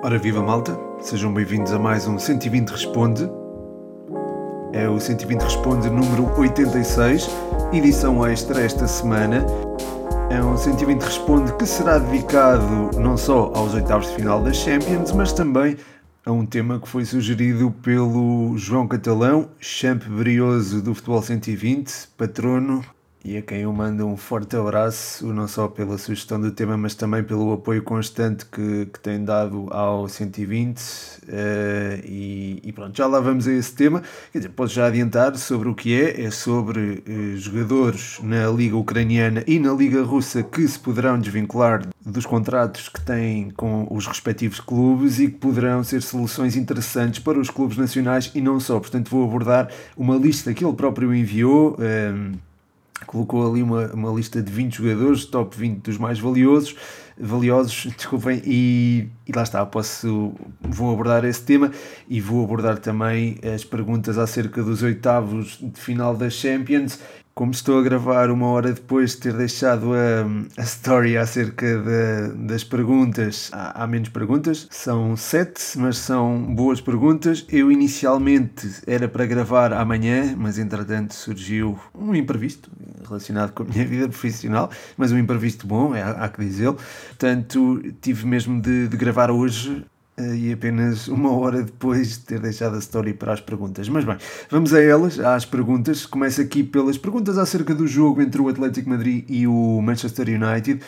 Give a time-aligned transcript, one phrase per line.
[0.00, 3.28] Ora viva malta, sejam bem-vindos a mais um 120 Responde.
[4.72, 7.28] É o 120 Responde número 86,
[7.72, 9.44] edição extra esta semana.
[10.30, 15.10] É um 120 Responde que será dedicado não só aos oitavos de final das Champions,
[15.10, 15.76] mas também
[16.24, 22.84] a um tema que foi sugerido pelo João Catalão, champ brioso do Futebol 120, patrono
[23.24, 26.94] e a quem eu mando um forte abraço, não só pela sugestão do tema, mas
[26.94, 30.78] também pelo apoio constante que, que tem dado ao 120.
[30.78, 34.02] Uh, eh, e, e, pronto, já lá vamos a esse tema.
[34.32, 38.76] Quer dizer, posso já adiantar sobre o que é: é sobre uh, jogadores na Liga
[38.76, 44.06] Ucraniana e na Liga Russa que se poderão desvincular dos contratos que têm com os
[44.06, 48.78] respectivos clubes e que poderão ser soluções interessantes para os clubes nacionais e não só.
[48.78, 51.74] Portanto, vou abordar uma lista que ele próprio enviou.
[51.74, 52.47] Uh,
[53.08, 56.76] colocou ali uma, uma lista de 20 jogadores, top 20 dos mais valiosos,
[57.18, 61.72] valiosos, desculpem, e, e lá está, posso, vou abordar esse tema
[62.08, 67.00] e vou abordar também as perguntas acerca dos oitavos de final das Champions
[67.38, 72.34] como estou a gravar uma hora depois de ter deixado a, a story acerca de,
[72.48, 77.46] das perguntas, há, há, menos perguntas, são sete, mas são boas perguntas.
[77.48, 82.72] Eu inicialmente era para gravar amanhã, mas entretanto surgiu um imprevisto
[83.06, 86.76] relacionado com a minha vida profissional, mas um imprevisto bom, é, há que dizê-lo.
[87.10, 89.86] Portanto, tive mesmo de, de gravar hoje
[90.36, 93.88] e apenas uma hora depois de ter deixado a story para as perguntas.
[93.88, 94.16] Mas bem,
[94.50, 96.06] vamos a elas, às perguntas.
[96.06, 100.80] Começo aqui pelas perguntas acerca do jogo entre o Atlético Madrid e o Manchester United.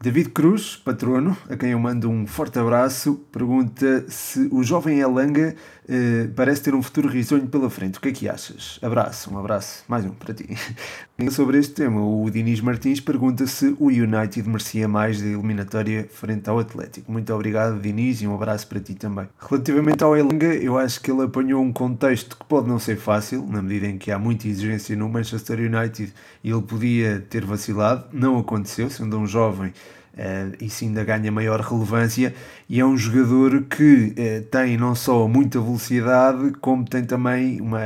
[0.00, 5.54] David Cruz, patrono, a quem eu mando um forte abraço, pergunta se o jovem Elanga
[5.88, 7.98] eh, parece ter um futuro risonho pela frente.
[7.98, 8.78] O que é que achas?
[8.82, 10.46] Abraço, um abraço, mais um para ti.
[11.30, 16.50] Sobre este tema, o Diniz Martins pergunta se o United merecia mais da eliminatória frente
[16.50, 17.10] ao Atlético.
[17.12, 19.28] Muito obrigado, Diniz, e um abraço para ti também.
[19.38, 23.46] Relativamente ao Elanga, eu acho que ele apanhou um contexto que pode não ser fácil,
[23.46, 26.12] na medida em que há muita exigência no Manchester United
[26.42, 28.06] e ele podia ter vacilado.
[28.12, 29.72] Não aconteceu, sendo um jovem
[30.14, 32.32] Uh, isso ainda ganha maior relevância
[32.68, 37.80] e é um jogador que uh, tem não só muita velocidade, como tem também uma.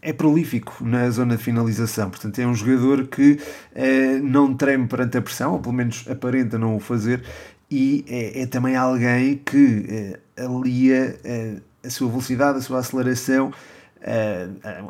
[0.00, 5.18] É prolífico na zona de finalização, portanto, é um jogador que uh, não treme perante
[5.18, 7.22] a pressão, ou pelo menos aparenta não o fazer,
[7.70, 11.18] e é, é também alguém que alia
[11.84, 13.52] a sua velocidade, a sua aceleração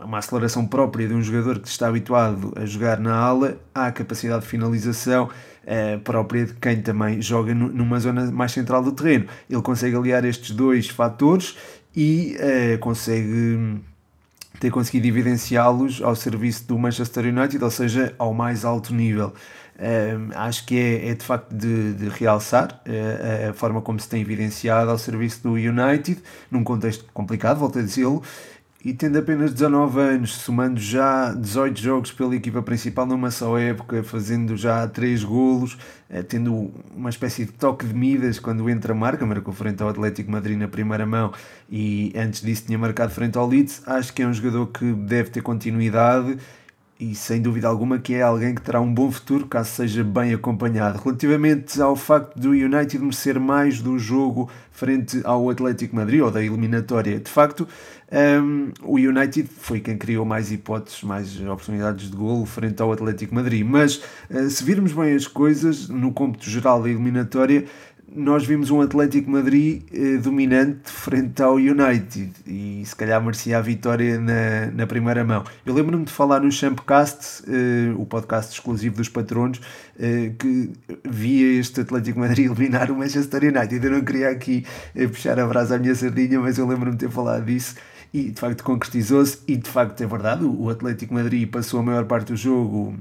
[0.03, 4.43] uma aceleração própria de um jogador que está habituado a jogar na ala, à capacidade
[4.43, 5.29] de finalização
[5.65, 9.27] uh, própria de quem também joga numa zona mais central do terreno.
[9.49, 11.57] Ele consegue aliar estes dois fatores
[11.95, 13.81] e uh, consegue
[14.61, 19.33] ter conseguido evidenciá-los ao serviço do Manchester United, ou seja, ao mais alto nível.
[19.75, 24.09] Uh, acho que é, é de facto de, de realçar uh, a forma como se
[24.09, 28.23] tem evidenciado ao serviço do United, num contexto complicado, volto a dizê-lo,
[28.85, 34.03] e tendo apenas 19 anos, somando já 18 jogos pela equipa principal numa só época,
[34.03, 35.79] fazendo já 3 golos,
[36.11, 39.89] eh, tendo uma espécie de toque de Midas quando entra a marca, marcou frente ao
[39.89, 41.33] Atlético Madrid na primeira mão
[41.71, 45.31] e antes disso tinha marcado frente ao Leeds, acho que é um jogador que deve
[45.31, 46.39] ter continuidade
[47.03, 50.33] e sem dúvida alguma que é alguém que terá um bom futuro caso seja bem
[50.33, 51.01] acompanhado.
[51.03, 56.41] Relativamente ao facto do United merecer mais do jogo frente ao Atlético Madrid ou da
[56.41, 57.67] eliminatória, de facto,
[58.13, 63.35] um, o United foi quem criou mais hipóteses, mais oportunidades de golo frente ao Atlético
[63.35, 63.67] Madrid.
[63.67, 63.97] Mas
[64.31, 67.65] uh, se virmos bem as coisas no cômputo geral da eliminatória,
[68.15, 73.61] nós vimos um Atlético Madrid eh, dominante frente ao United e se calhar merecia a
[73.61, 75.45] vitória na, na primeira mão.
[75.65, 79.61] Eu lembro-me de falar no Champcast, eh, o podcast exclusivo dos patronos,
[79.99, 80.71] eh, que
[81.09, 83.85] via este Atlético Madrid eliminar o Manchester United.
[83.85, 87.07] Eu não queria aqui eh, puxar a brasa à minha sardinha, mas eu lembro-me de
[87.07, 87.77] ter falado disso
[88.13, 92.05] e de facto concretizou-se e de facto é verdade, o Atlético Madrid passou a maior
[92.05, 92.95] parte do jogo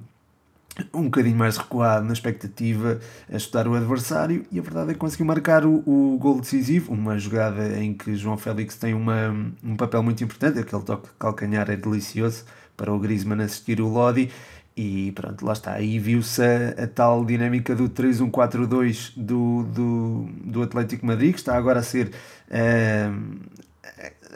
[0.93, 2.99] um bocadinho mais recuado na expectativa
[3.31, 6.93] a estudar o adversário e a verdade é que conseguiu marcar o, o gol decisivo,
[6.93, 9.29] uma jogada em que João Félix tem uma,
[9.63, 12.45] um papel muito importante, aquele toque de calcanhar é delicioso
[12.75, 14.29] para o Griezmann assistir o Lodi
[14.75, 20.63] e pronto, lá está, aí viu-se a, a, tal dinâmica do 3-1-4-2 do, do, do
[20.63, 22.11] Atlético Madrid, que está agora a ser
[22.47, 23.61] uh,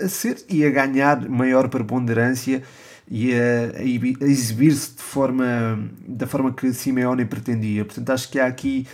[0.03, 2.61] a ser e a ganhar maior preponderância
[3.09, 3.83] e a, a
[4.27, 7.85] exibir-se de forma, da forma que Simeone pretendia.
[7.85, 8.87] Portanto, acho que há aqui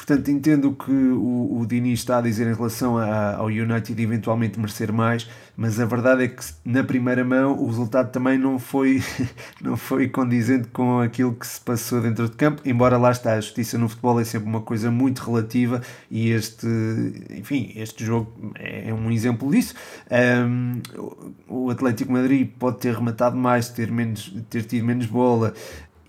[0.00, 4.58] Portanto, entendo que o, o Dini está a dizer em relação a, ao United eventualmente
[4.58, 9.02] merecer mais, mas a verdade é que na primeira mão o resultado também não foi,
[9.60, 13.40] não foi condizente com aquilo que se passou dentro de campo, embora lá está, a
[13.42, 16.66] justiça no futebol é sempre uma coisa muito relativa e este,
[17.28, 19.74] enfim, este jogo é um exemplo disso.
[20.10, 20.80] Um,
[21.46, 25.52] o Atlético Madrid pode ter rematado mais, ter, menos, ter tido menos bola,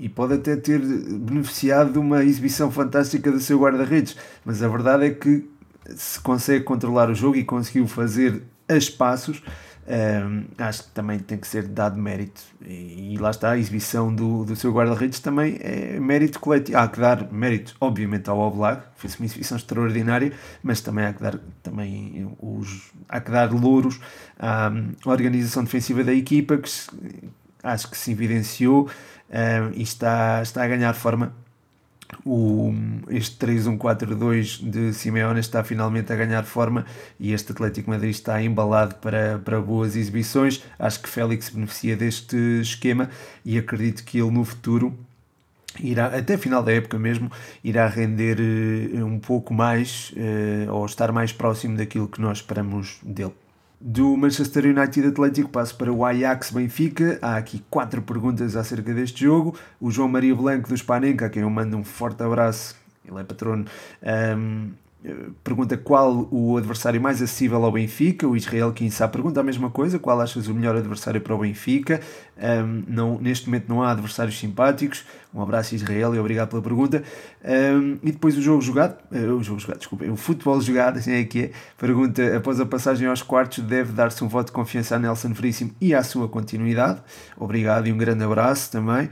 [0.01, 5.06] e pode até ter beneficiado de uma exibição fantástica do seu guarda-redes, mas a verdade
[5.06, 5.48] é que
[5.95, 9.44] se consegue controlar o jogo e conseguiu fazer a espaços,
[9.88, 12.42] um, acho que também tem que ser dado mérito.
[12.65, 16.80] E, e lá está, a exibição do, do seu guarda-redes também é mérito coletivo.
[16.80, 20.33] Há que dar mérito, obviamente, ao Oblak, fez uma exibição extraordinária,
[20.63, 24.00] mas também há que dar, também, os, há que dar louros
[24.39, 24.71] à
[25.06, 26.69] organização defensiva da equipa, que
[27.63, 28.89] acho que se evidenciou
[29.31, 31.33] uh, e está, está a ganhar forma.
[32.25, 32.74] O,
[33.10, 36.86] este 3-1-4-2 de Simeone está finalmente a ganhar forma
[37.18, 40.62] e este Atlético Madrid está embalado para, para boas exibições.
[40.78, 43.10] Acho que Félix beneficia deste esquema
[43.45, 44.94] e acredito que ele no futuro
[45.80, 47.31] irá, até final da época mesmo,
[47.63, 53.00] irá render uh, um pouco mais uh, ou estar mais próximo daquilo que nós esperamos
[53.04, 53.34] dele.
[53.83, 57.18] Do Manchester United Atlético passo para o Ajax Benfica.
[57.19, 59.57] Há aqui quatro perguntas acerca deste jogo.
[59.80, 63.24] O João Maria Blanco do Spanenka, a quem eu mando um forte abraço, ele é
[63.24, 63.66] patrono,
[64.38, 64.69] um,
[65.44, 68.27] pergunta qual o adversário mais acessível ao Benfica.
[68.27, 72.00] O Israel Kinsá pergunta a mesma coisa: qual achas o melhor adversário para o Benfica?
[72.38, 75.03] Um, não, neste momento não há adversários simpáticos.
[75.33, 77.03] Um abraço, Israel, e obrigado pela pergunta.
[77.44, 81.13] Um, e depois o jogo jogado, uh, o jogo jogado, desculpa, o futebol jogado, assim
[81.13, 81.51] é que é.
[81.77, 85.71] Pergunta: após a passagem aos quartos, deve dar-se um voto de confiança a Nelson Veríssimo
[85.81, 87.01] e à sua continuidade.
[87.38, 89.09] Obrigado e um grande abraço também.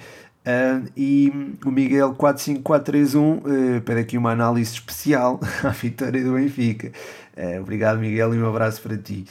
[0.50, 1.32] Uh, e
[1.64, 6.92] o Miguel 45431 uh, pede aqui uma análise especial à vitória do Benfica.
[7.38, 9.26] Uh, obrigado, Miguel, e um abraço para ti.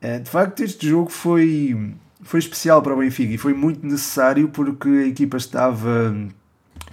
[0.00, 4.48] Uh, de facto, este jogo foi, foi especial para o Benfica e foi muito necessário
[4.48, 6.14] porque a equipa estava.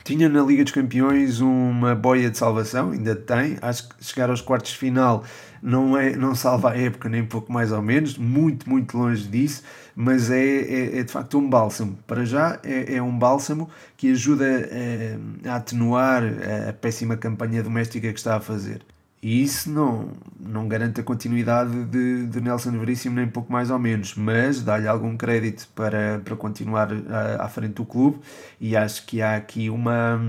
[0.08, 3.58] Tinha na Liga dos Campeões uma boia de salvação, ainda tem.
[3.62, 5.26] Acho que chegar aos quartos de final
[5.62, 9.64] não, é, não salva a época, nem pouco mais ou menos, muito, muito longe disso,
[9.94, 12.00] mas é, é, é de facto um bálsamo.
[12.08, 16.24] Para já é, é um bálsamo que ajuda a, eh, a atenuar
[16.70, 18.86] a péssima campanha doméstica que está a fazer.
[19.28, 20.08] E isso não,
[20.40, 24.88] não garante a continuidade de, de Nelson Veríssimo, nem pouco mais ou menos, mas dá-lhe
[24.88, 28.20] algum crédito para, para continuar à, à frente do clube
[28.58, 30.22] e acho que há aqui uma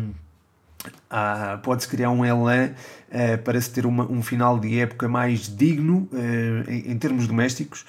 [1.63, 2.71] pode-se criar um elan
[3.09, 7.29] uh, para se ter uma, um final de época mais digno uh, em, em, termos
[7.29, 7.87] domésticos.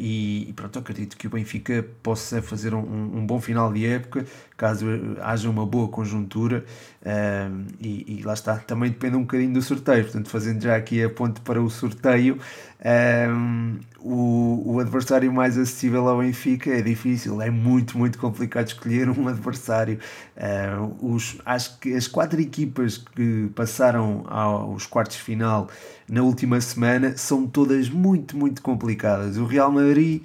[0.00, 4.26] E, e, pronto, acredito que o Benfica possa fazer um, um, bom final de época
[4.56, 4.86] caso
[5.20, 6.64] haja uma boa conjuntura
[7.02, 11.02] uh, e, e, lá está, também depende um bocadinho do sorteio, portanto fazendo já aqui
[11.02, 12.38] a ponte para o sorteio
[12.84, 19.08] um, o, o adversário mais acessível ao Benfica é difícil, é muito, muito complicado escolher
[19.08, 19.98] um adversário.
[20.36, 25.70] Uh, os, acho que as quatro equipas que passaram aos quartos de final
[26.06, 29.38] na última semana são todas muito, muito complicadas.
[29.38, 30.22] O Real Madrid,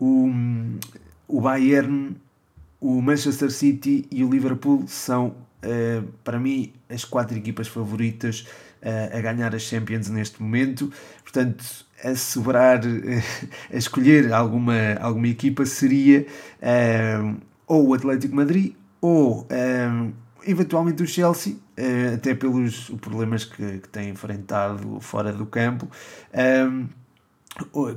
[0.00, 0.28] o,
[1.28, 2.16] o Bayern,
[2.80, 8.46] o Manchester City e o Liverpool são, uh, para mim, as quatro equipas favoritas
[8.82, 10.90] uh, a ganhar as Champions neste momento.
[11.22, 11.64] Portanto,
[12.02, 12.80] a sobrar,
[13.72, 16.26] a escolher alguma, alguma equipa seria
[17.66, 19.46] ou o Atlético Madrid ou
[20.46, 25.88] eventualmente o Chelsea, uh, até pelos problemas que, que tem enfrentado fora do campo.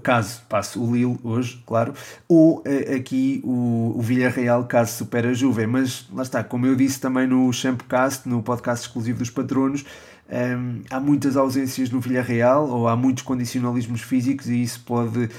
[0.01, 1.93] Caso passe o Lille hoje, claro,
[2.27, 6.75] ou uh, aqui o, o Villarreal caso supere a Juve, mas lá está, como eu
[6.75, 9.86] disse também no Champcast, no podcast exclusivo dos patronos,
[10.29, 15.29] um, há muitas ausências no Villarreal ou há muitos condicionalismos físicos e isso pode uh,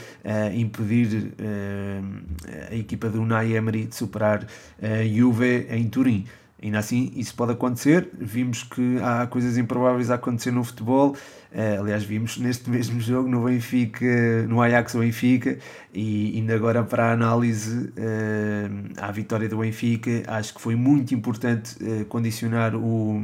[0.54, 4.46] impedir uh, a equipa do Unai Emery de superar
[4.80, 6.26] a Juve em Turim.
[6.64, 8.08] Ainda assim, isso pode acontecer.
[8.18, 11.14] Vimos que há coisas improváveis a acontecer no futebol.
[11.52, 15.58] Uh, aliás, vimos neste mesmo jogo no Benfica, no Ajax Benfica,
[15.92, 21.14] e ainda agora para a análise uh, à vitória do Benfica, acho que foi muito
[21.14, 23.22] importante uh, condicionar o,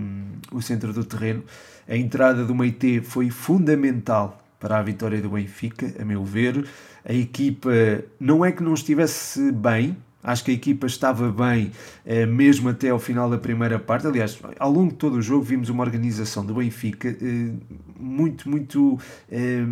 [0.52, 1.42] o centro do terreno.
[1.88, 6.66] A entrada do Meite foi fundamental para a vitória do Benfica, a meu ver.
[7.02, 7.70] A equipa
[8.20, 11.72] não é que não estivesse bem, Acho que a equipa estava bem,
[12.04, 14.06] eh, mesmo até ao final da primeira parte.
[14.06, 17.52] Aliás, ao longo de todo o jogo, vimos uma organização do Benfica eh,
[17.98, 18.98] muito, muito
[19.30, 19.64] eh,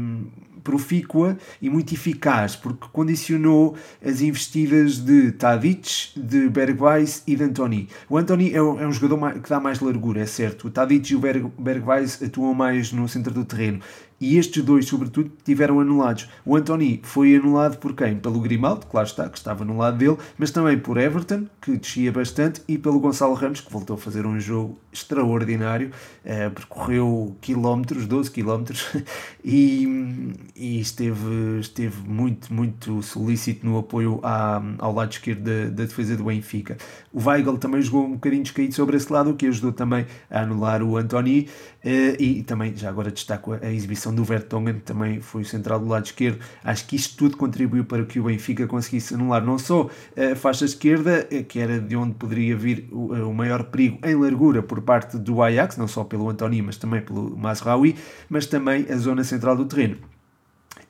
[0.65, 7.89] profícua e muito eficaz, porque condicionou as investidas de Tadic, de Bergwijn e de Antoni.
[8.09, 10.69] O Antoni é um, é um jogador que dá mais largura, é certo.
[10.69, 11.21] O Tadic e o
[11.59, 13.81] Bergwijn atuam mais no centro do terreno
[14.21, 16.29] e estes dois, sobretudo, tiveram anulados.
[16.45, 18.17] O Antoni foi anulado por quem?
[18.17, 22.11] Pelo Grimaldo, claro está, que estava no lado dele, mas também por Everton, que descia
[22.11, 25.91] bastante, e pelo Gonçalo Ramos, que voltou a fazer um jogo extraordinário,
[26.25, 28.89] uh, percorreu quilómetros, 12 quilómetros,
[29.45, 35.85] e, e, esteve, esteve muito, muito solícito no apoio à, ao lado esquerdo da, da
[35.85, 36.77] defesa do Benfica.
[37.13, 40.41] O Weigl também jogou um bocadinho descaído sobre esse lado, o que ajudou também a
[40.41, 41.49] anular o Antoni,
[41.85, 45.87] uh, e também, já agora destaco a exibição do Vertonghen, também foi o central do
[45.87, 46.39] lado esquerdo.
[46.63, 50.65] Acho que isto tudo contribuiu para que o Benfica conseguisse anular não só a faixa
[50.65, 54.63] esquerda, eh, que era de onde poderia vir o, eh, o maior perigo em largura
[54.63, 57.97] por parte do Ajax, não só pelo Antoni, mas também pelo Mazraoui,
[58.29, 59.97] mas também a zona central do terreno.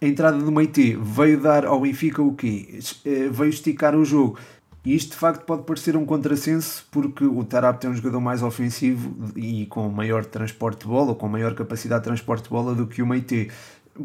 [0.00, 2.78] A entrada do Meite veio dar ao Benfica o quê?
[3.04, 4.38] Eh, veio esticar o jogo
[4.84, 8.42] e isto de facto pode parecer um contrassenso porque o Tarap tem um jogador mais
[8.42, 12.74] ofensivo e com maior transporte de bola, ou com maior capacidade de transporte de bola
[12.74, 13.50] do que o Meite.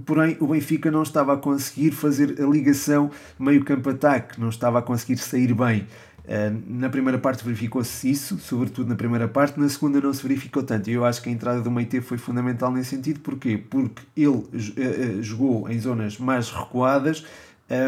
[0.06, 5.18] Porém, o Benfica não estava a conseguir fazer a ligação meio-campo-ataque, não estava a conseguir
[5.18, 5.88] sair bem.
[6.26, 10.64] Eh, na primeira parte verificou-se isso, sobretudo na primeira parte, na segunda não se verificou
[10.64, 10.90] tanto.
[10.90, 13.20] E eu acho que a entrada do Meite foi fundamental nesse sentido.
[13.20, 13.58] Porquê?
[13.58, 14.44] Porque ele
[14.78, 17.26] eh, eh, jogou em zonas mais recuadas,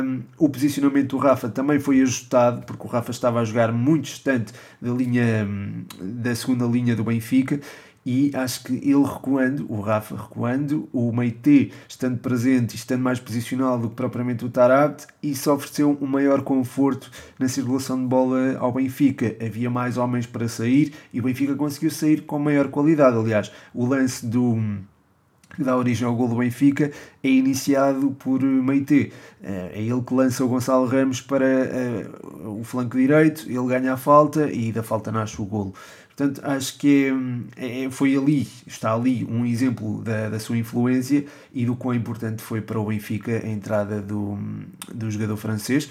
[0.03, 4.05] um, o posicionamento do Rafa também foi ajustado, porque o Rafa estava a jogar muito
[4.05, 5.47] distante da linha
[6.01, 7.59] da segunda linha do Benfica
[8.05, 13.19] e acho que ele recuando, o Rafa recuando, o Meite estando presente e estando mais
[13.19, 18.57] posicionado do que propriamente o Tarabt, isso ofereceu um maior conforto na circulação de bola
[18.59, 19.35] ao Benfica.
[19.43, 23.17] Havia mais homens para sair e o Benfica conseguiu sair com maior qualidade.
[23.17, 24.55] Aliás, o lance do
[25.55, 26.91] que dá origem ao gol do Benfica,
[27.23, 29.11] é iniciado por Meite.
[29.43, 32.07] Eh, é ele que lança o Gonçalo Ramos para eh,
[32.45, 35.73] o flanco direito, ele ganha a falta e da falta nasce o golo.
[36.15, 37.13] Portanto, acho que
[37.57, 41.93] é, é, foi ali, está ali um exemplo da, da sua influência e do quão
[41.93, 44.37] importante foi para o Benfica a entrada do,
[44.93, 45.89] do jogador francês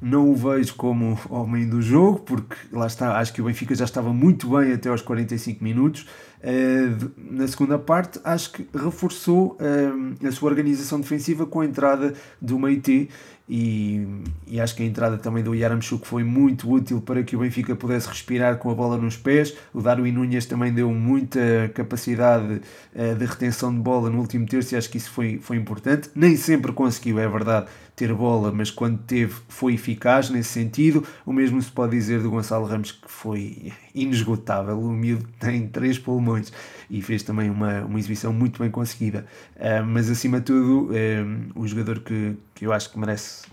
[0.00, 3.84] não o vejo como homem do jogo, porque lá está, acho que o Benfica já
[3.84, 6.06] estava muito bem até aos 45 minutos.
[6.44, 12.12] Uh, na segunda parte, acho que reforçou uh, a sua organização defensiva com a entrada
[12.38, 13.08] do Meite
[13.48, 14.06] e,
[14.46, 17.74] e, acho que a entrada também do Yaramchuk foi muito útil para que o Benfica
[17.74, 19.54] pudesse respirar com a bola nos pés.
[19.72, 22.60] O Darwin Nunes também deu muita capacidade
[22.94, 26.10] uh, de retenção de bola no último terço e acho que isso foi, foi importante.
[26.14, 31.02] Nem sempre conseguiu, é verdade, ter bola, mas quando teve foi eficaz nesse sentido.
[31.24, 34.78] O mesmo se pode dizer do Gonçalo Ramos, que foi inesgotável.
[34.78, 36.52] O miúdo tem três pulmões
[36.90, 39.24] e fez também uma, uma exibição muito bem conseguida.
[39.56, 43.46] Uh, mas acima de tudo, uh, o jogador que, que eu acho que merece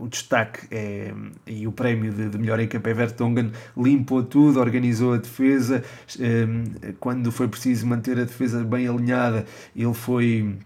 [0.00, 1.12] o destaque é,
[1.46, 5.84] e o prémio de, de melhor em campo é Vertonghen, limpou tudo, organizou a defesa.
[6.16, 10.56] Uh, quando foi preciso manter a defesa bem alinhada, ele foi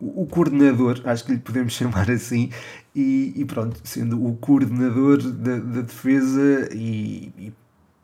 [0.00, 2.50] o, coordenador, acho que lhe podemos chamar assim,
[2.94, 7.52] e, e pronto, sendo o coordenador da, da defesa e, e,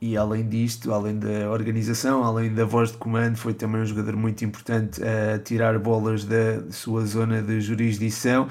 [0.04, 4.14] e, além disto, além da organização, além da voz de comando, foi também um jogador
[4.14, 8.46] muito importante a tirar bolas da sua zona de jurisdição.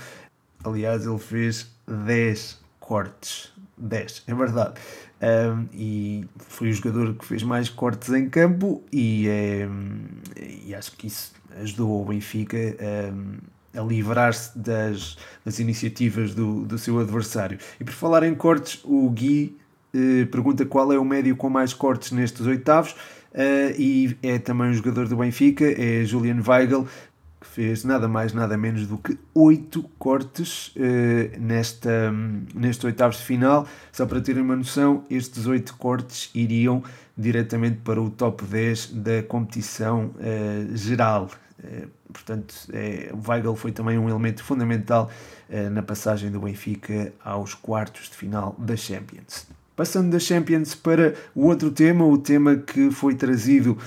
[0.63, 3.53] Aliás, ele fez 10 cortes.
[3.77, 4.81] 10, é verdade.
[5.21, 9.67] Um, e foi o jogador que fez mais cortes em campo e, é,
[10.65, 12.57] e acho que isso ajudou o Benfica
[13.75, 17.59] a, a livrar-se das, das iniciativas do, do seu adversário.
[17.79, 19.55] E por falar em cortes, o Gui
[20.31, 22.95] pergunta qual é o médio com mais cortes nestes oitavos.
[23.33, 26.87] Uh, e é também um jogador do Benfica, é Julian Weigl,
[27.41, 33.17] que fez nada mais, nada menos do que 8 cortes uh, nesta, um, neste oitavos
[33.17, 33.67] de final.
[33.91, 36.83] Só para terem uma noção, estes 8 cortes iriam
[37.17, 41.29] diretamente para o top 10 da competição uh, geral.
[41.63, 45.09] Eh, portanto, é, o Weigl foi também um elemento fundamental
[45.49, 49.47] eh, na passagem do Benfica aos quartos de final da Champions.
[49.75, 53.77] Passando da Champions para o outro tema, o tema que foi trazido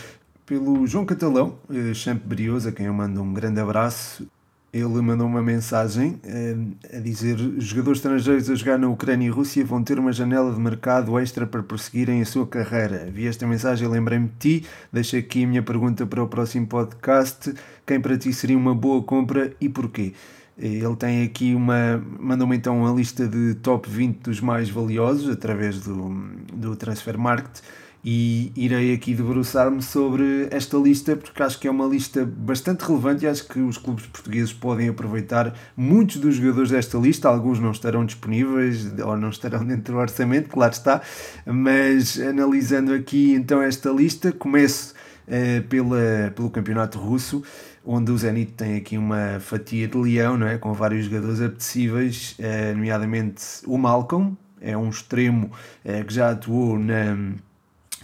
[0.45, 4.27] pelo João Catalão, eh, Champ Briosa, a quem eu mando um grande abraço,
[4.73, 9.65] ele mandou uma mensagem uh, a dizer: jogadores estrangeiros a jogar na Ucrânia e Rússia
[9.65, 13.09] vão ter uma janela de mercado extra para prosseguirem a sua carreira.
[13.11, 14.69] Vi esta mensagem, lembrei-me de ti.
[14.93, 17.55] Deixo aqui a minha pergunta para o próximo podcast:
[17.87, 20.13] quem para ti seria uma boa compra e porquê?
[20.59, 22.03] Ele tem aqui uma.
[22.19, 26.09] mandou-me então uma lista de top 20 dos mais valiosos através do,
[26.53, 27.61] do Transfer Market
[28.09, 33.25] e irei aqui debruçar-me sobre esta lista porque acho que é uma lista bastante relevante
[33.25, 37.73] e acho que os clubes portugueses podem aproveitar muitos dos jogadores desta lista, alguns não
[37.73, 41.03] estarão disponíveis ou não estarão dentro do orçamento, claro está,
[41.45, 44.95] mas analisando aqui então esta lista, começo
[45.27, 47.43] uh, pela, pelo campeonato russo,
[47.87, 50.59] onde o Zenit tem aqui uma fatia de leão, não é?
[50.59, 55.51] com vários jogadores apetecíveis, uh, nomeadamente o Malcolm, é um extremo
[55.85, 57.17] uh, que já atuou na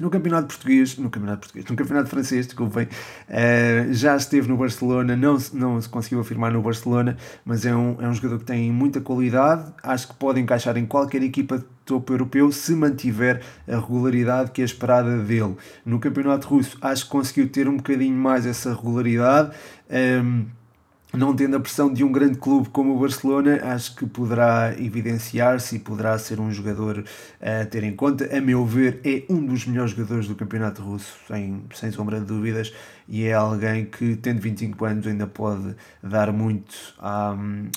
[0.00, 5.16] no campeonato português, no campeonato português, no campeonato francês, desculpem, uh, já esteve no Barcelona,
[5.16, 8.70] não, não se conseguiu afirmar no Barcelona, mas é um, é um jogador que tem
[8.70, 13.76] muita qualidade, acho que pode encaixar em qualquer equipa de topo europeu se mantiver a
[13.76, 15.56] regularidade que é esperada dele.
[15.84, 19.54] No campeonato russo, acho que conseguiu ter um bocadinho mais essa regularidade.
[19.90, 20.46] Ehm,
[21.12, 25.76] não tendo a pressão de um grande clube como o Barcelona, acho que poderá evidenciar-se
[25.76, 27.04] e poderá ser um jogador
[27.40, 28.34] a ter em conta.
[28.34, 32.26] A meu ver, é um dos melhores jogadores do campeonato russo, sem, sem sombra de
[32.26, 32.72] dúvidas
[33.08, 36.74] e é alguém que, tendo 25 anos, ainda pode dar muito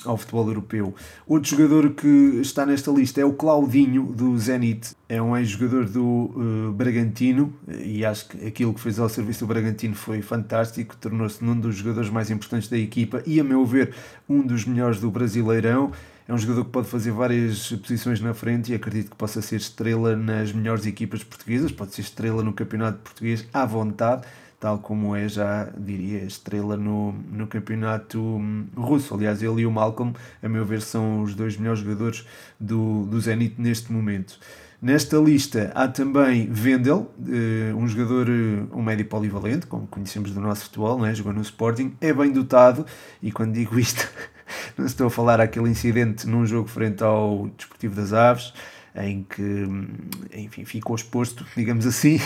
[0.04, 0.94] ao futebol europeu.
[1.26, 4.94] Outro jogador que está nesta lista é o Claudinho, do Zenit.
[5.08, 9.48] É um ex-jogador do uh, Bragantino e acho que aquilo que fez ao serviço do
[9.48, 10.96] Bragantino foi fantástico.
[10.96, 13.94] Tornou-se um dos jogadores mais importantes da equipa e, a meu ver,
[14.28, 15.92] um dos melhores do Brasileirão.
[16.28, 19.56] É um jogador que pode fazer várias posições na frente e acredito que possa ser
[19.56, 24.26] estrela nas melhores equipas portuguesas, pode ser estrela no campeonato português à vontade
[24.58, 29.14] tal como é já, diria, estrela no, no campeonato hum, russo.
[29.14, 32.26] Aliás, ele e o Malcolm, a meu ver, são os dois melhores jogadores
[32.58, 34.38] do, do Zenit neste momento.
[34.80, 40.40] Nesta lista há também Vendel, eh, um jogador, eh, um médio polivalente, como conhecemos do
[40.40, 41.14] nosso futebol, né?
[41.14, 42.84] jogou no Sporting, é bem dotado,
[43.22, 44.06] e quando digo isto,
[44.76, 48.52] não estou a falar aquele incidente num jogo frente ao Desportivo das Aves,
[48.94, 49.88] em que, hum,
[50.32, 52.20] enfim, ficou exposto, digamos assim.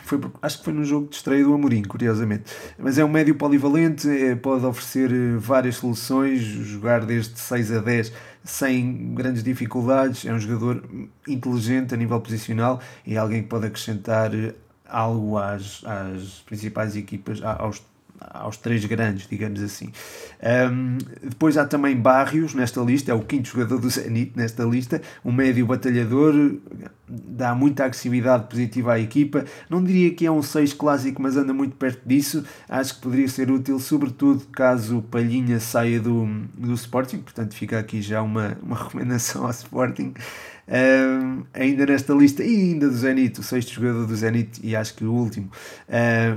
[0.03, 2.45] Foi, acho que foi no jogo de estreia do Amorim, curiosamente.
[2.79, 7.81] Mas é um médio polivalente, é, pode oferecer eh, várias soluções, jogar desde 6 a
[7.81, 8.12] 10
[8.45, 10.25] sem grandes dificuldades.
[10.25, 10.85] É um jogador
[11.26, 14.55] inteligente a nível posicional e é alguém que pode acrescentar eh,
[14.87, 17.83] algo às, às principais equipas, aos
[18.21, 19.93] aos três grandes, digamos assim.
[20.73, 25.01] Um, depois há também Barrios nesta lista, é o quinto jogador do Zenit nesta lista,
[25.25, 26.57] um médio batalhador,
[27.09, 29.45] dá muita agressividade positiva à equipa.
[29.71, 32.45] Não diria que é um 6 clássico, mas anda muito perto disso.
[32.69, 38.02] Acho que poderia ser útil, sobretudo caso Palhinha saia do, do Sporting, portanto fica aqui
[38.02, 40.15] já uma, uma recomendação ao Sporting.
[40.69, 44.95] Um, ainda nesta lista, e ainda do Zenit, o sexto jogador do Zenit, e acho
[44.95, 45.49] que o último,
[45.89, 45.93] um,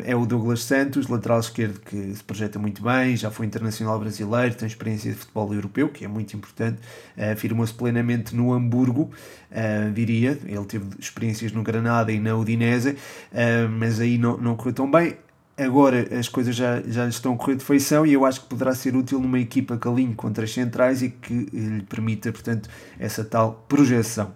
[0.06, 4.54] é o Douglas Santos, lateral esquerdo que se projeta muito bem, já foi internacional brasileiro,
[4.54, 6.80] tem experiência de futebol europeu, que é muito importante,
[7.18, 9.10] uh, firmou-se plenamente no Hamburgo,
[9.52, 14.56] uh, diria, ele teve experiências no Granada e na Udinese, uh, mas aí não, não
[14.56, 15.18] correu tão bem
[15.64, 18.74] agora as coisas já, já estão a correr de feição e eu acho que poderá
[18.74, 22.70] ser útil numa equipa que alinhe contra as centrais e que lhe permita, portanto,
[23.00, 24.34] essa tal projeção.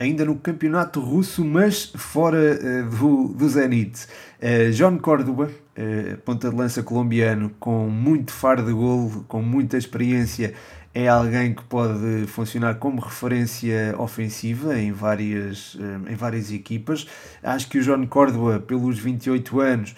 [0.00, 4.06] Ainda no campeonato russo, mas fora uh, do, do Zenit.
[4.40, 9.76] Uh, John Córdoba, uh, ponta de lança colombiano, com muito faro de golo, com muita
[9.76, 10.54] experiência,
[10.94, 15.76] é alguém que pode funcionar como referência ofensiva em várias,
[16.08, 17.06] em várias equipas.
[17.42, 19.94] Acho que o John Córdoba, pelos 28 anos,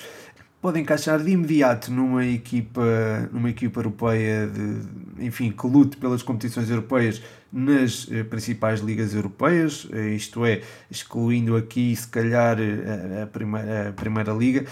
[0.63, 6.71] pode encaixar de imediato numa equipa, numa equipa europeia de, enfim, que lute pelas competições
[6.71, 7.21] europeias
[7.53, 13.89] nas eh, principais ligas europeias, eh, isto é, excluindo aqui se calhar eh, a, primeira,
[13.89, 14.65] a primeira liga,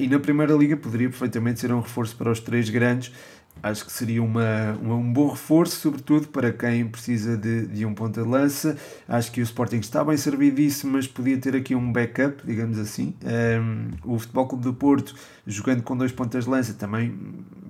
[0.00, 3.12] e na primeira liga poderia perfeitamente ser um reforço para os três grandes
[3.62, 7.94] Acho que seria uma, uma, um bom reforço, sobretudo para quem precisa de, de um
[7.94, 8.76] ponta de lança.
[9.08, 12.78] Acho que o Sporting está bem servido disso, mas podia ter aqui um backup, digamos
[12.78, 13.14] assim.
[13.24, 15.14] Um, o Futebol Clube do Porto,
[15.46, 17.18] jogando com dois pontas de lança, também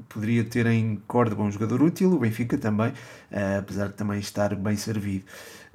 [0.09, 2.13] poderia ter em Córdoba um jogador útil.
[2.13, 5.25] O Benfica também, uh, apesar de também estar bem servido.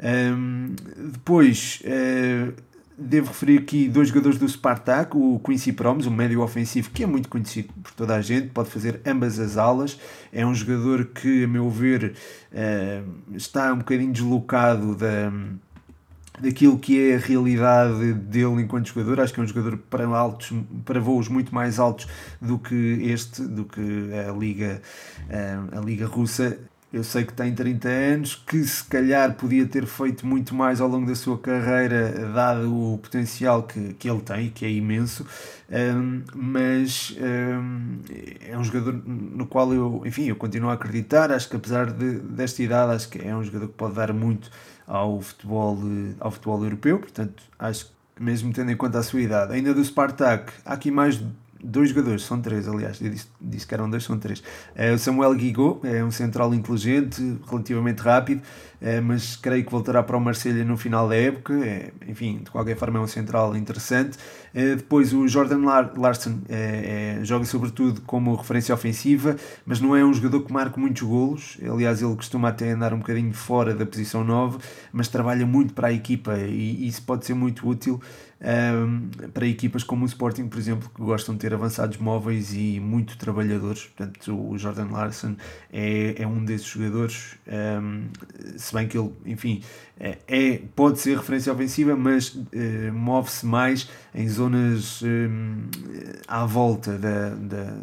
[0.01, 0.75] Um,
[1.11, 1.81] depois.
[1.83, 2.70] Uh,
[3.03, 7.07] Devo referir aqui dois jogadores do Spartak, o Quincy Promes, um médio ofensivo que é
[7.07, 9.99] muito conhecido por toda a gente, pode fazer ambas as alas.
[10.31, 12.13] É um jogador que, a meu ver,
[12.53, 13.01] eh,
[13.33, 15.33] está um bocadinho deslocado da,
[16.39, 19.19] daquilo que é a realidade dele enquanto jogador.
[19.19, 20.53] Acho que é um jogador para altos,
[20.85, 22.07] para voos muito mais altos
[22.39, 24.79] do que este, do que a liga,
[25.27, 26.55] eh, a liga russa
[26.93, 30.89] eu sei que tem 30 anos, que se calhar podia ter feito muito mais ao
[30.89, 35.25] longo da sua carreira, dado o potencial que, que ele tem, que é imenso,
[35.69, 37.99] um, mas um,
[38.45, 42.19] é um jogador no qual eu, enfim, eu continuo a acreditar, acho que apesar de,
[42.19, 44.51] desta idade, acho que é um jogador que pode dar muito
[44.85, 45.79] ao futebol,
[46.19, 49.83] ao futebol europeu, portanto, acho que mesmo tendo em conta a sua idade, ainda do
[49.83, 51.21] Spartak, há aqui mais
[51.63, 54.43] dois jogadores, são três, aliás, eu disse, disse que eram dois, são três.
[54.75, 58.41] É o Samuel Guigo, é um central inteligente, relativamente rápido,
[59.03, 61.53] mas creio que voltará para o Marselha no final da época.
[61.53, 64.17] É, enfim, de qualquer forma, é um central interessante.
[64.53, 65.63] É, depois, o Jordan
[65.95, 66.39] Larson
[67.23, 71.57] joga sobretudo como referência ofensiva, mas não é um jogador que marca muitos golos.
[71.61, 74.57] Aliás, ele costuma até andar um bocadinho fora da posição 9,
[74.91, 78.01] mas trabalha muito para a equipa e isso pode ser muito útil
[78.41, 82.79] um, para equipas como o Sporting, por exemplo, que gostam de ter avançados móveis e
[82.79, 83.85] muito trabalhadores.
[83.85, 85.35] Portanto, o Jordan Larson
[85.71, 88.07] é, é um desses jogadores, um,
[88.71, 89.61] se bem que ele, enfim,
[89.99, 95.63] é, é pode ser referência ofensiva, mas uh, move-se mais em zonas um,
[96.27, 97.77] à volta da, da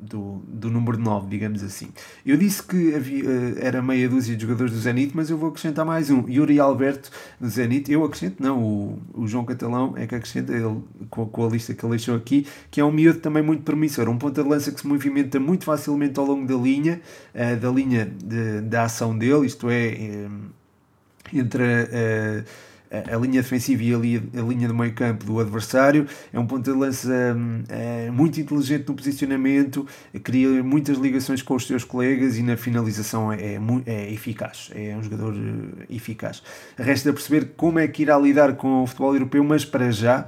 [0.00, 1.88] do, do número 9, digamos assim.
[2.24, 5.50] Eu disse que havia, eh, era meia dúzia de jogadores do Zenit, mas eu vou
[5.50, 6.28] acrescentar mais um.
[6.28, 10.82] Yuri Alberto do Zenit, eu acrescento, não, o, o João Catalão é que acrescenta ele,
[11.10, 14.08] com, com, a lista que ele deixou aqui, que é um miúdo também muito promissor,
[14.08, 17.00] um ponta de lança que se movimenta muito facilmente ao longo da linha,
[17.34, 20.48] uh, da linha de, da ação dele, isto é, um,
[21.32, 21.62] entre.
[21.62, 26.06] Uh, a, linha defensiva e a, linha, a linha do meio campo do adversário.
[26.32, 27.36] É um ponto de lança
[27.68, 29.86] é, muito inteligente no posicionamento,
[30.22, 34.70] cria muitas ligações com os seus colegas e na finalização é, é, é eficaz.
[34.74, 36.42] É um jogador eh, eficaz.
[36.76, 40.26] Resta perceber como é que irá lidar com o futebol europeu, mas para já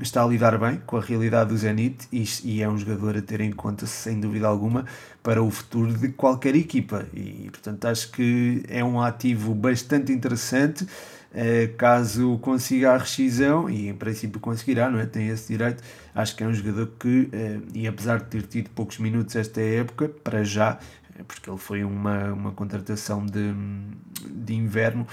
[0.00, 3.22] está a lidar bem com a realidade do Zenit e, e é um jogador a
[3.22, 4.84] ter em conta, sem dúvida alguma,
[5.22, 7.06] para o futuro de qualquer equipa.
[7.14, 10.86] E portanto acho que é um ativo bastante interessante.
[11.32, 15.06] Eh, caso consiga a rescisão, e em princípio conseguirá, não é?
[15.06, 18.70] tem esse direito, acho que é um jogador que, eh, e apesar de ter tido
[18.70, 20.78] poucos minutos esta época, para já,
[21.16, 23.54] eh, porque ele foi uma, uma contratação de,
[24.28, 25.06] de inverno,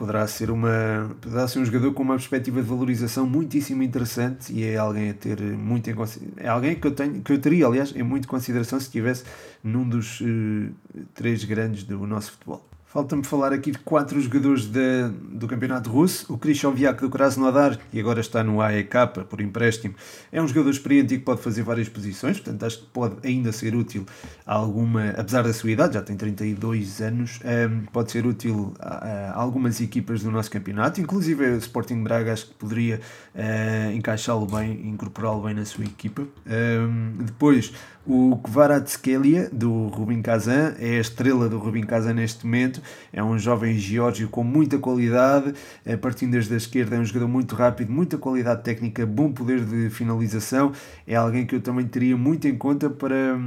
[0.00, 4.64] poderá ser, uma, poderá ser um jogador com uma perspectiva de valorização muitíssimo interessante e
[4.64, 5.94] é alguém a ter muito em
[6.38, 9.24] é alguém que eu tenho que eu teria aliás em muito consideração se estivesse
[9.62, 10.72] num dos uh,
[11.12, 12.69] três grandes do nosso futebol.
[12.92, 16.26] Falta-me falar aqui de quatro jogadores de, do campeonato russo.
[16.28, 19.94] O Viak do Krasnodar, que agora está no AEK por empréstimo,
[20.32, 23.52] é um jogador experiente e que pode fazer várias posições, portanto acho que pode ainda
[23.52, 24.04] ser útil
[24.44, 29.34] a alguma, apesar da sua idade, já tem 32 anos, ehm, pode ser útil a,
[29.36, 33.00] algumas equipas do nosso campeonato, inclusive o Sporting Braga acho que poderia
[33.36, 36.26] uh, encaixá-lo bem, incorporá-lo bem na sua equipa.
[36.44, 37.72] Ehm, depois
[38.06, 42.79] o Kvaratskhelia, do Rubin Kazan, é a estrela do Rubin Kazan neste momento.
[43.12, 47.28] É um jovem geórgio com muita qualidade, eh, partindo desde a esquerda, é um jogador
[47.28, 50.72] muito rápido, muita qualidade técnica, bom poder de finalização.
[51.06, 53.38] É alguém que eu também teria muito em conta para,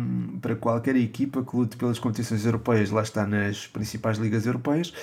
[0.41, 2.91] para qualquer equipa que lute pelas competições europeias.
[2.91, 4.93] Lá está nas principais ligas europeias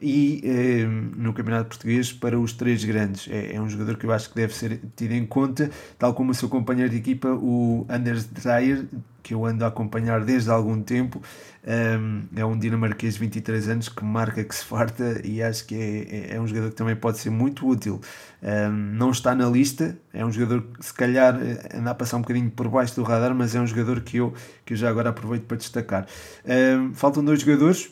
[0.00, 3.28] e eh, no Campeonato Português para os três grandes.
[3.30, 6.30] É, é, um jogador que eu acho que deve ser tido em conta, tal como
[6.30, 8.86] o seu companheiro de equipa, o Anders Dreyer,
[9.22, 11.22] que eu ando a acompanhar desde algum tempo.
[11.66, 15.74] Um, é um dinamarquês de 23 anos que marca que se farta e acho que
[15.74, 18.00] é, é, é um jogador que também pode ser muito útil.
[18.42, 22.16] Um, não está na lista, é um jogador que se calhar eh, anda a passar
[22.16, 24.32] um bocadinho por baixo do radar, mas é um jogador que eu,
[24.64, 26.06] que eu já agora aproveito para destacar.
[26.46, 27.90] Um, faltam dois jogadores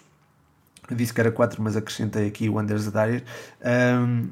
[0.91, 3.23] eu disse que era 4, mas acrescentei aqui o Anders Dyer.
[3.63, 4.31] Um,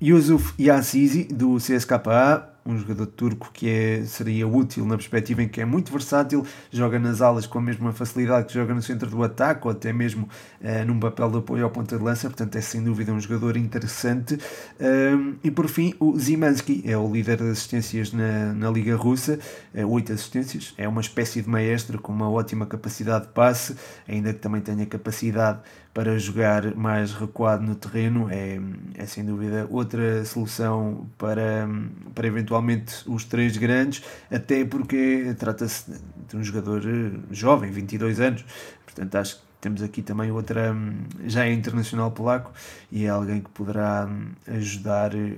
[0.00, 5.60] Yusuf Yazizi, do CSKA, um jogador turco que é, seria útil na perspectiva em que
[5.60, 9.22] é muito versátil, joga nas alas com a mesma facilidade que joga no centro do
[9.22, 10.28] ataque ou até mesmo
[10.60, 13.56] uh, num papel de apoio ao ponta de lança, portanto é sem dúvida um jogador
[13.56, 14.38] interessante.
[14.80, 19.38] Um, e por fim, o Zimansky é o líder das assistências na, na Liga Russa,
[19.74, 23.76] é, oito assistências, é uma espécie de maestro com uma ótima capacidade de passe,
[24.08, 25.60] ainda que também tenha capacidade
[25.96, 28.60] para jogar mais recuado no terreno, é,
[28.96, 31.66] é sem dúvida outra solução para,
[32.14, 35.90] para eventualmente os três grandes, até porque trata-se
[36.28, 38.44] de um jogador eh, jovem, 22 anos,
[38.84, 40.76] portanto acho que temos aqui também outra,
[41.24, 42.52] já é internacional polaco
[42.92, 44.06] e é alguém que poderá
[44.48, 45.30] ajudar eh,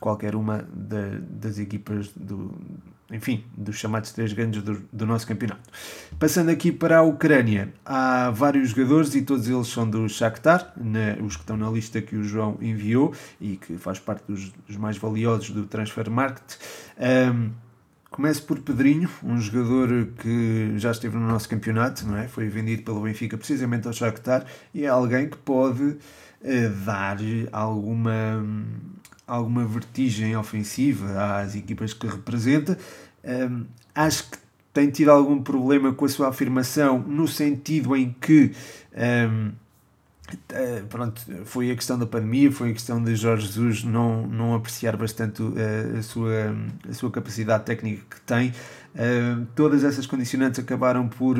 [0.00, 0.66] qualquer uma
[1.30, 2.52] das equipas do,
[3.10, 5.70] enfim, dos chamados três grandes do, do, nosso campeonato.
[6.18, 11.16] Passando aqui para a Ucrânia, há vários jogadores e todos eles são do Shakhtar, né,
[11.20, 14.76] os que estão na lista que o João enviou e que faz parte dos, dos
[14.76, 16.56] mais valiosos do Transfer Market.
[16.98, 17.50] Um,
[18.16, 22.26] Começo por Pedrinho, um jogador que já esteve no nosso campeonato, não é?
[22.26, 25.98] Foi vendido pelo Benfica precisamente ao Shakhtar e é alguém que pode
[26.42, 27.18] eh, dar
[27.52, 28.42] alguma,
[29.26, 32.78] alguma vertigem ofensiva às equipas que representa.
[33.24, 34.38] Um, acho que
[34.72, 38.52] tem tido algum problema com a sua afirmação, no sentido em que.
[38.94, 39.52] Um,
[40.48, 44.54] eh, pronto, foi a questão da pandemia, foi a questão de Jorge Jesus não, não
[44.54, 45.54] apreciar bastante uh,
[45.98, 46.56] a, sua,
[46.88, 48.52] a sua capacidade técnica que tem.
[48.94, 51.36] Uh, todas essas condicionantes acabaram por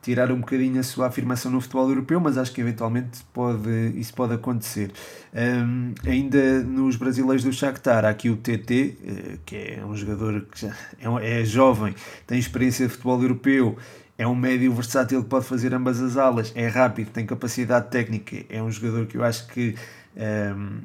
[0.00, 4.14] tirar um bocadinho a sua afirmação no futebol europeu, mas acho que eventualmente pode, isso
[4.14, 4.92] pode acontecer.
[5.34, 10.46] Um, ainda nos brasileiros do Shakhtar, há aqui o TT, uh, que é um jogador
[10.50, 11.94] que já é, é jovem,
[12.26, 13.76] tem experiência de futebol europeu
[14.20, 18.44] é um médio versátil que pode fazer ambas as alas, é rápido, tem capacidade técnica,
[18.50, 19.74] é um jogador que eu acho que
[20.14, 20.78] um, ehm,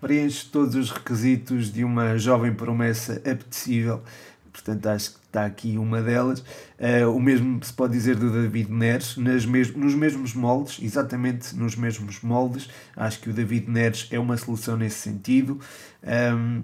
[0.00, 4.02] preenche todos os requisitos de uma jovem promessa apetecível.
[4.50, 6.40] Portanto, acho que está aqui uma delas.
[6.40, 11.54] Uh, o mesmo se pode dizer do David Neres, nas mes nos mesmos moldes, exatamente
[11.54, 12.70] nos mesmos moldes.
[12.96, 15.60] Acho que o David Neres é uma solução nesse sentido.
[16.02, 16.62] Um, ehm,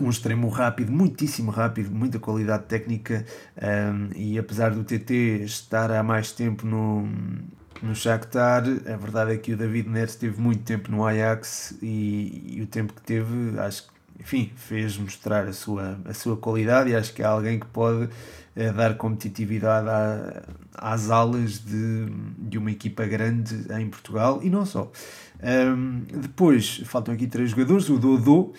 [0.00, 3.24] um extremo rápido, muitíssimo rápido, muita qualidade técnica
[3.56, 7.06] um, e apesar do TT estar há mais tempo no,
[7.82, 12.54] no Shakhtar, a verdade é que o David Neres teve muito tempo no Ajax e,
[12.56, 16.90] e o tempo que teve, acho que, enfim, fez mostrar a sua, a sua qualidade
[16.90, 20.42] e acho que é alguém que pode uh, dar competitividade à,
[20.74, 22.06] às alas de,
[22.38, 24.90] de uma equipa grande em Portugal e não só.
[25.42, 28.52] Um, depois, faltam aqui três jogadores, o Dodô,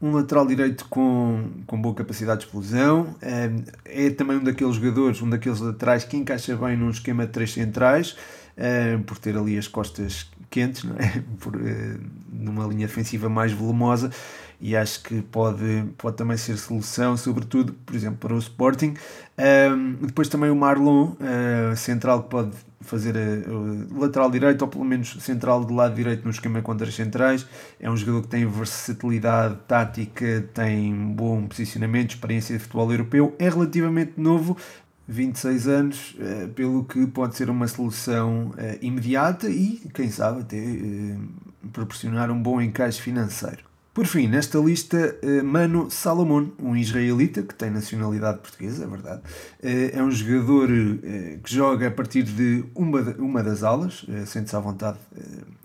[0.00, 3.50] um lateral direito com, com boa capacidade de explosão, é,
[3.84, 7.52] é também um daqueles jogadores, um daqueles laterais que encaixa bem num esquema de três
[7.52, 8.16] centrais,
[8.56, 11.22] é, por ter ali as costas quentes, é?
[11.40, 11.96] por, é,
[12.32, 14.10] numa linha defensiva mais volumosa,
[14.60, 18.94] e acho que pode, pode também ser solução, sobretudo, por exemplo, para o Sporting.
[19.38, 24.84] Um, depois também o Marlon, uh, central que pode fazer uh, lateral direito, ou pelo
[24.84, 27.46] menos central do lado direito no esquema contra as centrais.
[27.78, 33.48] É um jogador que tem versatilidade tática, tem bom posicionamento, experiência de futebol europeu, é
[33.48, 34.56] relativamente novo,
[35.06, 40.60] 26 anos, uh, pelo que pode ser uma solução imediata e, quem sabe, até
[41.72, 43.67] proporcionar um bom encaixe financeiro.
[43.98, 49.22] Por fim, nesta lista, eh, Mano Salomon, um israelita que tem nacionalidade portuguesa, é verdade,
[49.60, 54.54] eh, é um jogador eh, que joga a partir de uma, uma das alas, sente-se
[54.54, 54.98] à vontade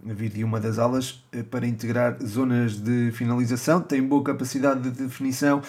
[0.09, 5.03] a vir de uma das alas para integrar zonas de finalização, tem boa capacidade de
[5.03, 5.61] definição,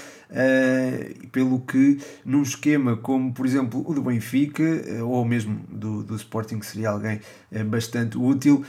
[1.32, 4.64] pelo que num esquema como, por exemplo, o do Benfica,
[5.04, 7.20] ou mesmo do, do Sporting, seria alguém
[7.66, 8.64] bastante útil,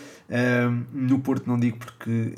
[0.91, 2.33] no Porto não digo porque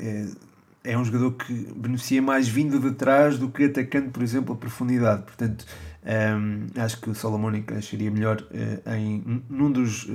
[0.84, 4.56] é um jogador que beneficia mais vindo de trás do que atacando, por exemplo, a
[4.56, 5.22] profundidade.
[5.22, 5.64] Portanto,
[6.04, 10.08] um, ehm, acho que o Salomão encaixaria melhor uh, em num dos uh,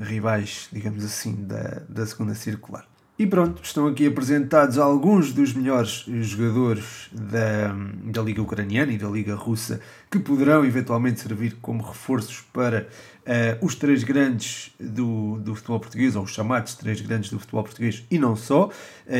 [0.00, 2.86] rivais, digamos assim, da, da segunda circular.
[3.18, 7.74] E pronto, estão aqui apresentados alguns dos melhores jogadores da,
[8.12, 12.88] da Liga Ucraniana e da Liga Russa que poderão eventualmente servir como reforços para
[13.26, 17.64] uh, os três grandes do, do futebol português, ou os chamados três grandes do futebol
[17.64, 18.66] português, e não só.
[18.66, 18.70] Uh,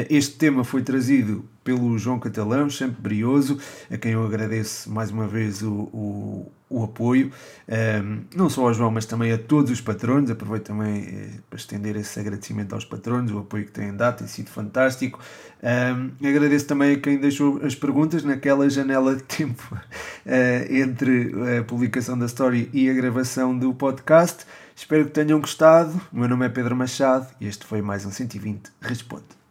[0.09, 3.59] este tema foi trazido pelo João Catalão, sempre brioso,
[3.91, 8.69] a quem eu agradeço mais uma vez o, o, o apoio, um, ehm, não só
[8.69, 10.31] ao João, mas também a todos os patronos.
[10.31, 14.29] Aproveito também eh, para estender esse agradecimento aos patronos, o apoio que têm dado tem
[14.29, 15.19] sido fantástico.
[15.63, 19.79] Um, agradeço também a quem deixou as perguntas naquela janela de tempo uh,
[20.71, 24.45] entre a publicação da story e a gravação do podcast.
[24.75, 25.99] Espero que tenham gostado.
[26.13, 29.37] O meu nome é Pedro Machado e este foi mais um 120 Responde.